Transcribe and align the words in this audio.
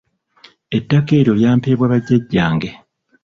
Ettaka 0.77 1.11
eryo 1.19 1.33
lyampeebwa 1.39 1.91
bajjajjange. 1.91 2.69